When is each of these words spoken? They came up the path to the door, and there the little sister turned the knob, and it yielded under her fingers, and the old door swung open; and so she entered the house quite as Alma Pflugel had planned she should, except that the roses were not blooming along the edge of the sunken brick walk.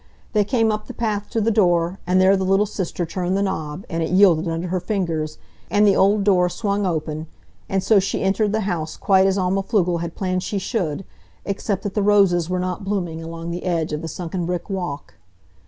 They 0.33 0.43
came 0.43 0.71
up 0.71 0.87
the 0.87 0.95
path 0.95 1.29
to 1.29 1.39
the 1.39 1.51
door, 1.51 1.99
and 2.07 2.19
there 2.19 2.35
the 2.35 2.43
little 2.43 2.65
sister 2.65 3.05
turned 3.05 3.37
the 3.37 3.43
knob, 3.43 3.85
and 3.87 4.01
it 4.01 4.09
yielded 4.09 4.47
under 4.47 4.69
her 4.69 4.79
fingers, 4.79 5.37
and 5.69 5.85
the 5.85 5.95
old 5.95 6.23
door 6.23 6.49
swung 6.49 6.87
open; 6.87 7.27
and 7.69 7.83
so 7.83 7.99
she 7.99 8.23
entered 8.23 8.51
the 8.51 8.61
house 8.61 8.97
quite 8.97 9.27
as 9.27 9.37
Alma 9.37 9.61
Pflugel 9.61 10.01
had 10.01 10.15
planned 10.15 10.41
she 10.41 10.57
should, 10.57 11.05
except 11.45 11.83
that 11.83 11.93
the 11.93 12.01
roses 12.01 12.49
were 12.49 12.57
not 12.59 12.83
blooming 12.83 13.21
along 13.21 13.51
the 13.51 13.63
edge 13.63 13.93
of 13.93 14.01
the 14.01 14.07
sunken 14.07 14.47
brick 14.47 14.71
walk. 14.71 15.13